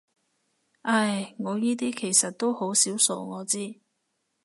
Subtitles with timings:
[0.81, 3.79] 唉，我依啲其實到好少數我知